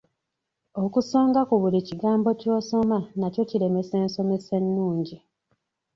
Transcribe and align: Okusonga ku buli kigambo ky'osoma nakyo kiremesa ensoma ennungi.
Okusonga 0.83 1.41
ku 1.49 1.55
buli 1.61 1.79
kigambo 1.87 2.29
ky'osoma 2.39 2.97
nakyo 3.19 3.43
kiremesa 3.49 3.93
ensoma 4.03 4.35
ennungi. 4.57 5.17